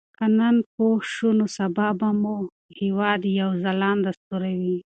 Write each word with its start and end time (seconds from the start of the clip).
که 0.17 0.25
موږ 0.27 0.35
نن 0.39 0.55
پوه 0.73 0.95
شو 1.13 1.29
نو 1.37 1.45
سبا 1.57 1.87
به 1.99 2.09
مو 2.21 2.35
هېواد 2.79 3.21
یو 3.39 3.49
ځلانده 3.63 4.11
ستوری 4.19 4.55
وي. 4.61 4.77